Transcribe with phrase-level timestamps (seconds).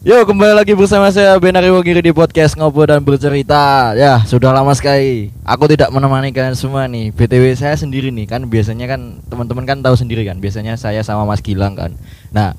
[0.00, 3.92] Yo kembali lagi bersama saya Benari Wogiri di podcast Ngobrol dan Bercerita.
[3.92, 5.28] Ya sudah lama sekali.
[5.44, 7.12] Aku tidak menemani kalian semua nih.
[7.12, 10.40] BTW saya sendiri nih kan Biasanya kan teman-teman kan tahu sendiri kan.
[10.40, 12.00] Biasanya saya sama Mas Gilang kan.
[12.32, 12.56] Nah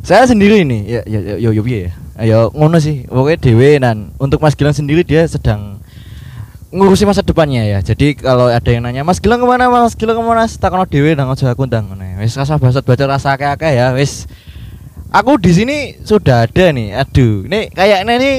[0.00, 1.92] saya sendiri nih ya ya ya yo yo ya.
[2.16, 3.04] Ayo ngono sih.
[3.12, 5.84] Pokoknya dewe dan untuk Mas Gilang sendiri dia sedang
[6.72, 7.84] ngurusi masa depannya ya.
[7.84, 9.92] Jadi kalau ada yang nanya Mas Gilang ke mana Mas?
[9.92, 10.48] Gilang ke mana?
[10.48, 12.24] Takono dewe nang aku ndang ngono ya.
[12.24, 14.24] wis rasa basat baca rasa akeh-akeh ya wis
[15.10, 17.46] aku di sini sudah ada nih aduh.
[17.46, 18.36] Ini kayaknya nih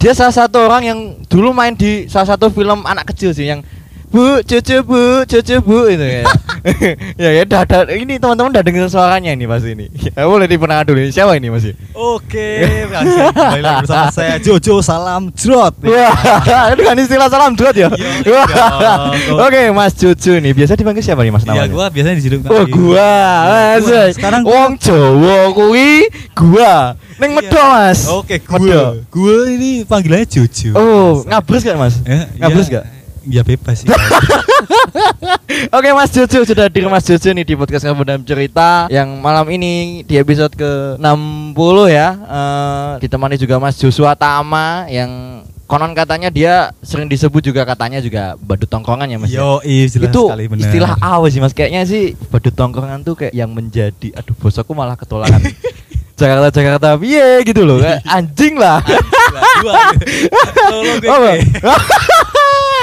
[0.00, 0.98] dia salah satu orang yang
[1.30, 3.60] dulu main di salah satu film anak kecil sih yang
[4.10, 6.22] Bu, cucu bu, cucu bu itu ya.
[7.14, 9.86] ya ya udah, udah ini teman-teman udah dengar suaranya ini pasti ini.
[10.18, 11.78] Ya boleh dipenang dulu ini siapa ini masih?
[11.94, 15.78] Oke, kembali lagi bersama saya Jojo Salam Jrot.
[15.86, 16.10] Wah,
[16.74, 17.86] itu kan istilah salam dot ya.
[17.94, 18.46] Iya, Wah.
[18.50, 18.94] iya.
[19.38, 20.52] Oke, Mas Cucu nih.
[20.52, 21.64] Biasa dipanggil siapa nih Mas namanya?
[21.64, 22.50] Iya, gua biasanya dijuluki.
[22.50, 23.14] Oh gua,
[23.46, 23.86] mas.
[23.86, 24.02] Gua.
[24.10, 25.90] Sekarang gua- wong Jawa kuwi
[26.34, 26.74] gua.
[27.22, 27.40] Neng Iya.
[27.46, 28.00] Medo Mas.
[28.10, 28.58] Oke, Medo.
[28.58, 28.82] gua.
[29.06, 30.70] Gua ini panggilannya Jojo.
[30.74, 31.94] Oh, ngabres gak Mas?
[32.02, 32.74] Eh, ngabres iya.
[32.82, 32.84] gak?
[33.28, 33.88] Ya bebas sih.
[35.76, 40.00] Oke Mas Jojo sudah hadir Mas Jojo nih di podcast dan Cerita yang malam ini
[40.08, 41.52] di episode ke 60
[41.90, 48.00] ya eh, ditemani juga Mas Joshua Tama yang konon katanya dia sering disebut juga katanya
[48.02, 49.38] juga badut tongkrongan ya Mas ya?
[49.42, 50.64] Yo, iya jelas itu sekali bener.
[50.66, 54.72] istilah apa sih Mas kayaknya sih badut tongkrongan tuh kayak yang menjadi aduh bos aku
[54.72, 55.44] malah ketolakan
[56.20, 58.80] Jakarta Jakarta piye gitu loh kayak anjing lah
[59.60, 59.76] Gua.
[60.72, 61.36] Tolong gue.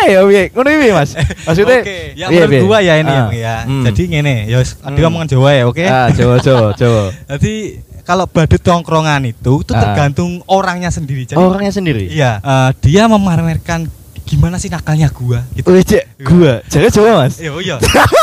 [0.09, 1.11] Ya piye ngono piye Mas
[1.45, 3.55] maksudnya Oke, yang menurut gua ya ini Ah, ya, Bang, ya.
[3.63, 3.83] hmm.
[3.85, 4.97] Jadi ngene, ya wis, Hmm.
[4.97, 5.83] omongan Jawa ya, oke?
[5.83, 7.53] ah coba coba coba Jadi
[8.01, 9.81] kalau badut tongkrongan itu itu Ah.
[9.81, 11.23] tergantung orangnya sendiri.
[11.23, 13.87] Jadi orangnya sendiri Iya, eh, dia memamerkan
[14.23, 15.63] gimana sih nakalnya gua gitu.
[15.65, 16.59] Wih, cek, gua.
[16.67, 17.39] Jangan coba, Mas.
[17.39, 17.75] Iya, iya.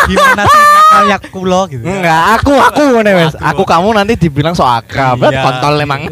[0.05, 1.81] Gimana sih nakalnya kulo gitu.
[1.81, 3.33] Enggak, aku aku ngene, Mas.
[3.35, 3.41] Aku.
[3.41, 5.17] Aku kamu nanti dibilang so akrab.
[5.17, 5.33] Iya.
[5.33, 5.41] Iya.
[5.41, 6.05] kontol emang.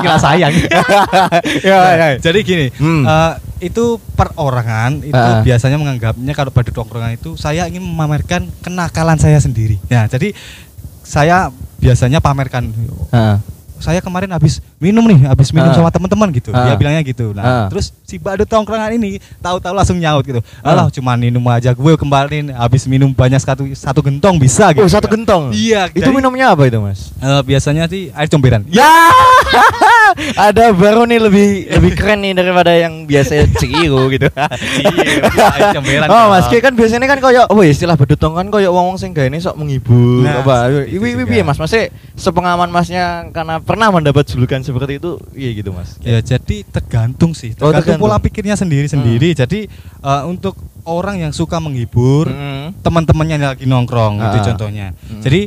[0.00, 0.56] Kira sayang.
[1.62, 2.08] Ya, ya.
[2.16, 3.04] Jadi gini, Hmm.
[3.04, 5.40] eh, itu perorangan itu Ah.
[5.40, 9.80] biasanya menganggapnya kalau badut tongkrongan itu saya ingin memamerkan kenakalan saya sendiri.
[9.88, 10.36] Ya, jadi
[11.00, 12.68] saya biasanya pamerkan
[13.12, 13.36] Heeh.
[13.76, 15.76] saya kemarin habis minum nih, habis minum Ah.
[15.76, 16.48] sama teman-teman gitu.
[16.50, 16.64] Ah.
[16.64, 17.32] Dia bilangnya gitu.
[17.32, 17.66] Nah, Ah.
[17.68, 20.40] terus si badut tongkrongan ini tahu-tahu langsung nyaut gitu.
[20.60, 20.72] Ah.
[20.72, 24.84] Alah, cuma minum aja gue kemarin habis minum banyak satu satu gentong bisa gitu.
[24.84, 25.52] Oh, satu gentong.
[25.52, 27.12] Iya, Itu jadi- minumnya apa itu, Mas?
[27.16, 28.64] Eh, biasanya sih air comberan.
[28.68, 28.84] Ya.
[30.34, 34.26] Ada baru nih lebih lebih keren nih daripada yang biasa ciu gitu.
[34.26, 35.80] Iya.
[36.06, 38.96] Oh, Mas Ki kan biasanya kan koyo oh ya istilah badut tong kan koyo wong-wong
[38.96, 40.56] sing gaene sok menghibur Nah, apa.
[40.84, 41.56] Iwi iwi piye, Mas?
[41.56, 45.96] Masih sepengalaman Masnya karena pernah mendapat julukan seperti itu, iya gitu, Mas.
[46.00, 48.02] Ya jadi tergantung sih, Oh, tergantung, tergantung.
[48.02, 49.32] pola pikirnya sendiri-sendiri.
[49.32, 49.68] Jadi
[50.02, 52.78] eh, untuk orang yang suka menghibur Mm.
[52.80, 54.44] teman-temannya yang lagi nongkrong itu Ah.
[54.44, 54.86] contohnya.
[55.04, 55.20] Mm.
[55.20, 55.40] Jadi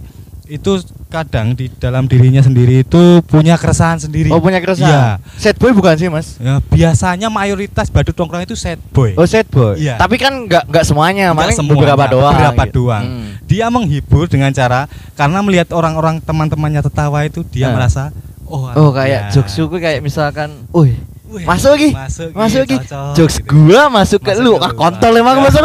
[0.50, 0.72] itu
[1.10, 4.30] kadang di dalam dirinya sendiri itu punya keresahan sendiri.
[4.30, 5.18] Oh punya keresahan.
[5.18, 5.42] Iya.
[5.42, 6.38] Sad boy bukan sih mas?
[6.38, 9.18] Ya, biasanya mayoritas badut nongkrong itu sad boy.
[9.18, 9.74] Oh sad boy.
[9.76, 9.98] Iya.
[9.98, 12.34] Tapi kan nggak nggak semuanya, semuanya, beberapa doang.
[12.38, 12.76] beberapa gitu.
[12.86, 13.04] doang.
[13.04, 13.28] Hmm.
[13.44, 14.86] Dia menghibur dengan cara
[15.18, 17.74] karena melihat orang-orang teman-temannya tertawa itu dia Ah.
[17.74, 18.04] merasa
[18.46, 19.34] oh Oh kayak ya.
[19.34, 20.94] jokes gue kayak misalkan, wih
[21.30, 22.76] Wih, masuk lagi, masuk, lagi,
[23.14, 23.54] jokes gitu.
[23.54, 24.78] gua masuk ke Masuk lu, ke ah lu.
[24.82, 25.62] kontol emang masuk.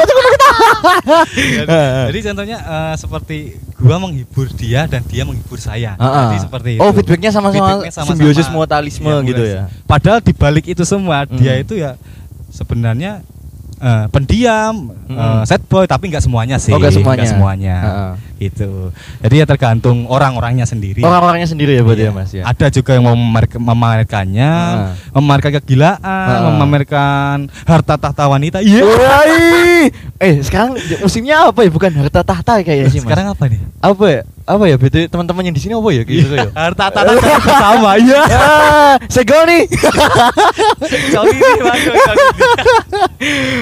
[1.28, 1.66] Jadi,
[2.08, 3.36] jadi contohnya eh, seperti
[3.76, 5.94] gua menghibur dia dan dia menghibur saya.
[5.96, 6.22] Ah, ah.
[6.26, 6.80] Jadi seperti itu.
[6.80, 9.62] Oh feedbacknya sama-sama simbiosis mutualisme Iya, gitu mulai- ya.
[9.84, 11.62] Padahal di balik itu semua dia Hmm.
[11.62, 11.96] itu ya
[12.48, 13.20] sebenarnya
[13.76, 15.12] eh, pendiam, Hmm.
[15.12, 16.72] eh, sad boy tapi nggak semuanya sih.
[16.72, 17.26] Oh, nggak semuanya.
[17.26, 17.76] semuanya.
[17.78, 18.12] Heeh.
[18.44, 18.92] Gitu.
[19.20, 21.00] Jadi ya tergantung orang-orangnya sendiri.
[21.00, 22.10] Orang-orangnya sendiri ya berarti Iya.
[22.12, 22.42] ya mas ya.
[22.44, 24.92] Ada juga yang mau memamer- memamerkannya, Ah.
[25.12, 26.44] memamerkan kegilaan, Ah.
[26.48, 28.60] memamerkan harta tahta wanita.
[28.60, 28.84] Iya.
[28.84, 29.88] Woi,
[30.18, 31.70] eh sekarang musimnya apa ya?
[31.70, 33.08] Bukan harta tahta kayaknya sih mas.
[33.08, 33.60] Sekarang apa nih?
[33.80, 34.20] apa ya?
[34.44, 34.76] Apa ya?
[34.76, 36.02] Betul teman-teman yang di sini apa ya?
[36.02, 36.48] Gitu ya.
[36.52, 37.90] Harta bersama.
[38.04, 38.20] Iya.
[38.26, 39.62] Ah, segel nih.
[41.14, 42.42] Kali ini masuk, kali ini.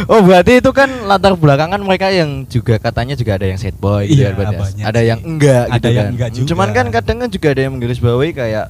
[0.09, 4.05] oh berarti itu kan latar belakangan mereka yang juga katanya juga ada yang sad boy
[4.05, 4.61] gitu Iya, ya, berarti ya?
[4.75, 5.07] Banyak ada sih.
[5.07, 6.13] yang enggak Ada gitu yang kan.
[6.13, 6.49] enggak juga.
[6.49, 8.67] Cuman kan kadang kan juga ada yang menggaris bawahi kayak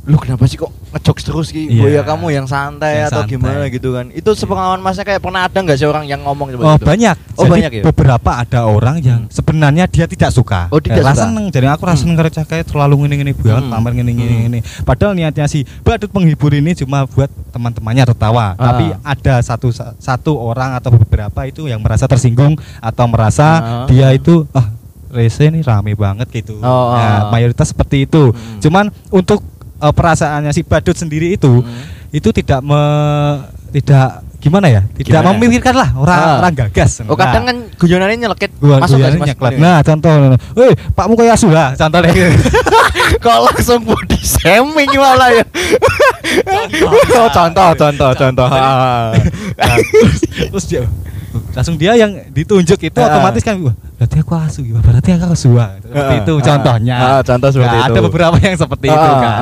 [0.00, 1.76] lu kenapa sih kok ngejokes terus ki Iya.
[1.78, 3.30] boya kamu yang santai Yang atau santai.
[3.30, 6.66] gimana gitu kan itu sepengalaman masnya kayak pernah ada nggak sih orang yang ngomong seperti
[6.66, 7.16] Oh itu banyak.
[7.30, 7.82] Oh, Jadi banyak ya?
[7.84, 9.30] beberapa ada orang yang Hmm.
[9.30, 10.66] sebenarnya dia tidak suka.
[10.66, 11.20] Oh, tidak suka.
[11.20, 11.46] seneng.
[11.48, 12.16] Jadi aku rasa Hmm.
[12.16, 13.70] karo kayak terlalu ngene-ngene banget, Hmm.
[13.70, 14.42] pamer ngene-ngene Hmm.
[14.42, 14.58] ngene.
[14.82, 18.46] Padahal niatnya si badut penghibur ini cuma buat teman-temannya tertawa.
[18.50, 18.72] Ah.
[18.72, 23.86] Tapi ada satu satu orang atau beberapa itu yang merasa tersinggung atau merasa Ah.
[23.86, 24.64] dia itu ah
[25.10, 26.58] rese ini rame banget gitu.
[26.58, 27.20] Oh, Nah, ah.
[27.28, 28.30] mayoritas seperti itu.
[28.30, 28.58] Hmm.
[28.58, 29.42] Cuman untuk
[29.76, 31.82] eh, perasaannya si badut sendiri itu Hmm.
[32.10, 32.80] itu tidak me,
[33.70, 34.82] tidak gimana ya?
[34.88, 35.36] Tidak Gimana?
[35.36, 36.36] memikirkan lah orang Ah.
[36.40, 37.04] orang gagas.
[37.04, 39.28] Oh kadang kan guyonannya nyelekit gua masuk sih, Mas?
[39.30, 39.52] nyeklat.
[39.56, 40.10] Nah, contoh.
[40.56, 42.32] Weh, Pakmu kayak asu lah, contohnya gitu.
[43.24, 45.44] Kok langsung body shaming malah ya.
[47.16, 48.48] Oh, contoh, contoh, contoh.
[48.48, 49.12] Ah.
[49.60, 50.82] Nah, terus, terus dia
[51.50, 55.50] langsung dia yang ditunjuk itu otomatis kan wah berarti aku asu gitu berarti aku asu
[55.80, 57.92] seperti itu contohnya contoh seperti Nah, itu.
[57.92, 59.32] ada beberapa yang seperti itu kan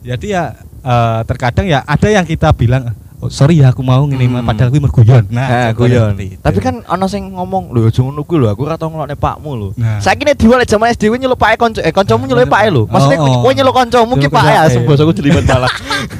[0.00, 0.42] jadi ya
[0.80, 4.44] eh, terkadang ya ada yang kita bilang oh, sorry ya aku mau ngene Hmm.
[4.44, 6.12] padahal aku merguyon Nah, contohnya guyon.
[6.38, 9.50] Tapi kan ana sing ngomong, lho aja ngono kuwi lho, aku ora tau ngelokne pakmu
[9.54, 9.68] lho.
[9.74, 9.96] Nah.
[9.96, 12.84] Saiki nek diwale jaman SD kuwi nyeluk pake kanca, eh kancamu nyeluk pake lho.
[12.84, 13.40] Maksudnya Oh, oh.
[13.40, 14.60] kowe nyeluk kancamu ki pake pake.
[14.60, 15.72] asem bosoku jelimet malah.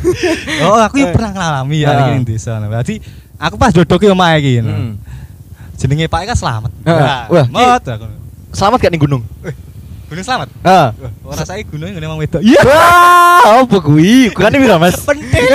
[0.65, 2.99] oh aku ya pernah ngalami ya ini desa Nah, berarti
[3.37, 4.73] aku pas dodok ki omahe iki nah.
[4.73, 4.93] Hmm.
[5.77, 6.93] Jenenge Pak kan selamat Ah.
[6.95, 8.07] Nah, Wah, mot aku.
[8.51, 9.23] Selamat gak ning gunung?
[10.05, 10.89] gunung selamat Heeh.
[10.95, 12.61] Wah, ora saiki gunungnya ngene mang wedok Iya.
[12.61, 14.31] Wah, apa kuwi?
[14.31, 15.01] Bukan piro, Mas?
[15.01, 15.43] penting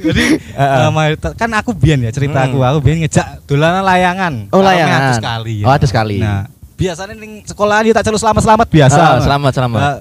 [0.00, 0.80] jadi Heeh.
[0.80, 2.68] eh, mayoritas- kan aku biyen ya cerita aku Hmm.
[2.68, 5.00] aku biyen ngejak dolanan layangan Oh, layangan.
[5.04, 5.64] atus sekali ya.
[5.64, 6.16] Oh, atus sekali.
[6.18, 9.80] nah biasanya ning sekolahan dia tak celuk selamat selamat biasa Ah, selamat, selamat.
[9.80, 9.98] Eh,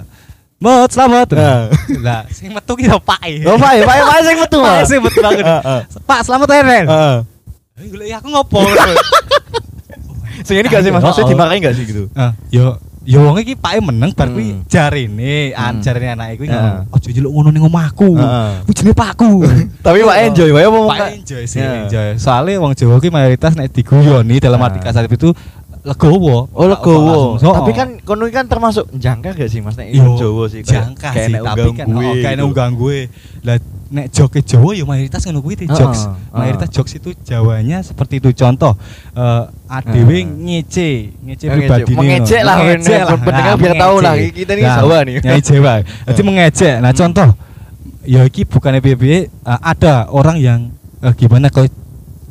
[0.60, 1.28] Mot, selamat.
[1.34, 1.72] Ah.
[1.98, 3.24] Lah, sing metu ki yo Pak.
[3.46, 4.60] Oh, Pak, Pak, Pak sing metu.
[4.60, 5.46] Pak sing metu banget.
[6.04, 6.86] Pak, selamat ya, Ren.
[6.86, 7.16] Heeh.
[7.80, 8.60] Golek aku ngopo?
[10.46, 11.04] Sing ini gak sih Mas?
[11.04, 11.32] Maksudnya Oh.
[11.32, 12.04] dimarahin gak sih gitu?
[12.12, 14.64] Ah, yo yo wong iki pake meneng bar kuwi Hmm.
[14.68, 15.84] jarine, an Hmm.
[15.84, 16.56] jarine anake kuwi Heeh.
[16.56, 18.52] ngomong, "Ojo jeluk ngono ning omahku." Heeh.
[18.64, 19.30] Kuwi jenenge pakku.
[19.86, 21.72] Tapi Pak enjoy, Pak apa Pak enjoy sih, Ya.
[21.84, 22.10] enjoy.
[22.16, 24.86] Soalnya wong Jawa ki mayoritas nek diguyoni dalam arti Nah.
[24.86, 25.32] kasar itu
[25.82, 26.48] legowo.
[26.52, 27.40] Oh legowo.
[27.40, 31.34] Tapi kan kono iki kan termasuk jangka gak sih Mas nek Jawa sih jangka sih,
[31.36, 32.64] tapi kan gue oh, kayak nek gitu.
[32.76, 32.98] gue.
[33.44, 33.58] Lah
[33.90, 36.06] nek joke Jawa yo mayoritas ngono kuwi jokes.
[36.06, 36.14] heeh.
[36.32, 38.30] Mayoritas jokes itu Jawanya seperti itu.
[38.32, 38.78] Contoh
[39.12, 40.26] eh ADW Heeh.
[40.26, 40.90] ngece,
[41.20, 41.92] ngece Oh, pribadi.
[41.94, 45.16] Mengejek lah, mengejek ben- pendengar biar tahu lah, kita ini Jawa nih.
[45.22, 45.74] Nyai Jawa.
[46.06, 46.76] Jadi mengejek.
[46.80, 47.00] Nah, Hmm.
[47.02, 47.30] contoh
[48.06, 50.60] ya iki bukannya piye ada orang yang
[51.02, 51.66] eh, gimana kok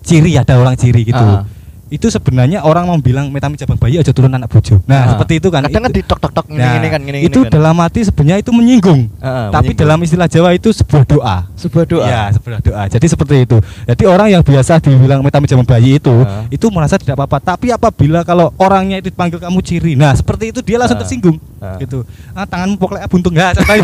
[0.02, 1.18] ciri ada orang ciri gitu.
[1.18, 1.42] Ah.
[1.88, 4.84] Itu sebenarnya orang mau bilang metami jabang bayi aja turun anak bojo.
[4.84, 5.06] Nah, Ah.
[5.16, 5.64] seperti itu kan.
[5.64, 7.50] Kadang kan Itu- di tok tok tok ngene Nah, kan ngene itu kan.
[7.50, 9.00] dalam arti sebenarnya itu menyinggung.
[9.08, 9.80] Heeh, Tapi menyinggung.
[9.80, 11.36] dalam istilah Jawa itu sebuah doa.
[11.56, 12.04] sebuah doa.
[12.04, 12.82] Ya, sebuah doa.
[12.86, 13.56] Jadi seperti itu.
[13.84, 16.44] Jadi orang yang biasa dibilang metami jaman bayi itu, Ah.
[16.48, 17.40] itu merasa tidak apa-apa.
[17.40, 21.02] Tapi apabila kalau orangnya itu dipanggil kamu ciri, nah seperti itu dia langsung Ah.
[21.02, 21.36] tersinggung.
[21.58, 21.74] Ah.
[21.76, 22.04] Gitu.
[22.32, 23.56] Ah, tanganmu pokoknya buntung enggak.
[23.64, 23.76] Kok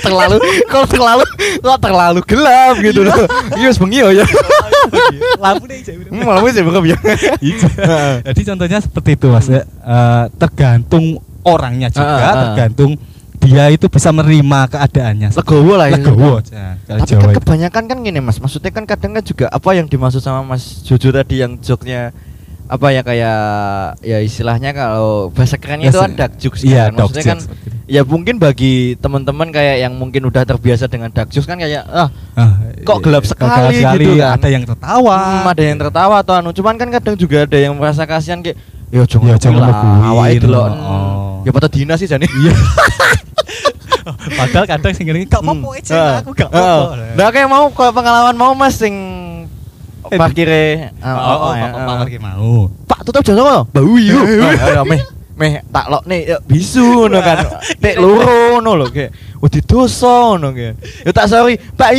[0.00, 0.36] terlalu
[0.70, 1.24] kok terlalu
[1.60, 3.16] kok terlalu gelap gitu loh.
[3.58, 4.24] Iya wis bengi ya.
[5.38, 5.94] Lampu nih hijau.
[6.08, 6.98] Hmm, Malah wis ya bukan ya.
[7.42, 7.70] Hijau.
[8.24, 9.46] Jadi contohnya seperti itu Mas.
[9.50, 9.62] ya.
[9.64, 12.34] Eh, tergantung orangnya juga, Ah, ah.
[12.46, 12.94] tergantung
[13.42, 15.28] dia itu bisa menerima keadaannya.
[15.34, 15.98] Legowo lah ya.
[15.98, 16.38] Legowo.
[16.38, 19.90] Kalau Tapi Jawa kan kebanyakan kan gini mas, maksudnya kan kadang kan juga apa yang
[19.90, 22.14] dimaksud sama Mas Jojo tadi yang joknya
[22.72, 23.38] apa ya kayak
[24.00, 26.96] ya istilahnya kalau bahasa kerennya itu kan dark jokes Iya, kan.
[26.96, 27.38] maksudnya kan
[27.84, 32.08] ya mungkin bagi teman-teman kayak yang mungkin udah terbiasa dengan dark jokes kan kayak ah
[32.32, 34.34] Ah, Kok iya, gelap kok sekali gitu kan.
[34.34, 35.16] Ada yang tertawa.
[35.20, 38.56] hmm, ada yang tertawa atau anu cuman kan kadang juga ada yang merasa kasihan kayak
[38.56, 38.64] ya
[38.94, 40.00] Ya, jangan jangan lah ngelukuin.
[40.06, 41.44] awake itu loh Oh.
[41.44, 42.52] ya pada dina sih jane Iya.
[44.34, 47.14] Padahal kadang sing ngene gak apa-apa aja Ah, aku gak apa-apa.
[47.14, 48.94] Nah kayak mau kalau pengalaman mau Mas sing
[50.18, 51.86] parkire ah, Oh, oh, ya, Pak ah.
[51.86, 52.54] Pak Parkir mau.
[52.84, 53.62] Pak tutup jalan kok.
[53.72, 54.18] Bau yu.
[54.58, 55.00] Ah, meh
[55.32, 57.38] meh tak lok nih ya, bisu ngono kan.
[57.80, 59.10] Tek loro ngono lho kayak
[59.42, 60.74] wedi dosa ngono kayak.
[61.02, 61.90] Ya tak sorry, Pak.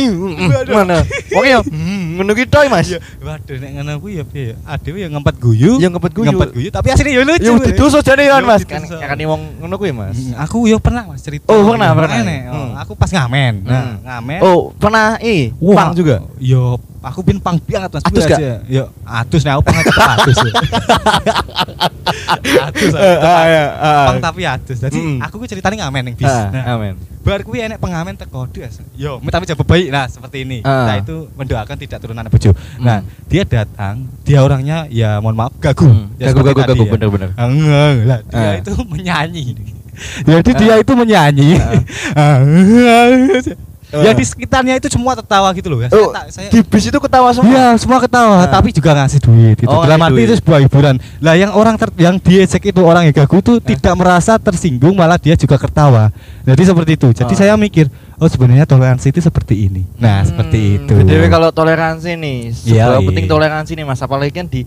[0.70, 1.02] Mana?
[1.34, 2.88] Wong ya mm, ngono ki toy Mas.
[2.88, 4.54] Iya, waduh nek ngono kuwi ya piye?
[4.64, 5.76] Adewe ya ngempet guyu.
[5.82, 6.30] Ya ngempet guyu.
[6.30, 7.42] Ngempet guyu tapi aslinya ya lucu.
[7.44, 8.62] Ya wedi dosa jane kan Ya, Mas.
[8.64, 10.14] Kan kan wong ngono kuwi Mas.
[10.16, 11.50] Mm, Aku yo pernah Mas cerita.
[11.50, 12.16] Oh, pernah, pernah.
[12.22, 12.72] oh, Hmm.
[12.80, 13.66] Aku pas ngamen.
[13.66, 13.96] Nah, Hmm.
[14.06, 14.38] ngamen.
[14.40, 16.22] Oh, pernah ih, Wah, pang juga.
[16.38, 18.02] Yo, aku bin pang banget Mas.
[18.02, 18.38] Atus gak?
[18.66, 20.36] Yo, atus nek aku pang aja atus.
[22.60, 22.92] Atus.
[22.96, 24.06] Ah, ya, ah.
[24.08, 24.78] Pang tapi atus.
[24.78, 25.18] Jadi Mm.
[25.20, 26.24] aku ku ceritanya ngamen ning bis.
[26.24, 26.94] Ah, Nah, Amin.
[27.20, 28.80] Bar kuwi enek pengamen teko des.
[28.94, 29.88] Yo, tapi jawab baik.
[29.88, 30.60] Nah, seperti ini.
[30.60, 30.92] Ah.
[30.92, 32.52] Kita itu mendoakan tidak turun anak bojo.
[32.78, 33.08] Nah, Hmm.
[33.26, 35.84] dia datang, dia orangnya ya mohon maaf gagu.
[35.84, 36.90] Hmm, Ya, gagu, gagu, gagu, ya.
[36.90, 37.30] bener-bener.
[37.34, 37.48] Ah.
[38.02, 39.44] Lah, dia itu menyanyi.
[40.20, 41.54] Jadi dia itu menyanyi.
[43.96, 45.88] Ya di sekitarnya itu semua tertawa gitu loh ya.
[45.88, 47.48] Oh, Saya, tak- saya di bis itu ketawa semua.
[47.48, 48.48] Iya, semua ketawa, Ah.
[48.48, 49.68] tapi juga ngasih duit gitu.
[49.68, 50.26] Oh, Dalam arti duit.
[50.26, 50.94] itu sebuah hiburan.
[51.18, 55.16] Lah yang orang ter, yang diejek itu orang yang gagu itu tidak merasa tersinggung, malah
[55.16, 56.10] dia juga ketawa.
[56.42, 57.08] Jadi seperti itu.
[57.12, 57.38] Jadi Oh.
[57.38, 57.86] saya mikir,
[58.16, 59.86] oh sebenarnya toleransi itu seperti ini.
[59.96, 60.92] Nah, seperti itu.
[60.92, 63.08] Hmm, BTW kalau toleransi nih, Iya, seberapa iya.
[63.08, 64.62] penting toleransi nih Mas, apalagi kan di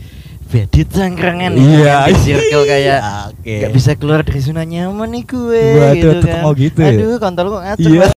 [0.47, 3.51] Bedit cangkrengan Iya, di circle kayak Oke.
[3.59, 6.39] nggak bisa keluar dari zona nyaman nih gue Waduh, gitu kan.
[6.39, 6.87] mau gitu ya?
[6.89, 7.83] Aduh, kontol kok ngatur.
[7.85, 7.99] Iya.
[7.99, 8.11] Mas.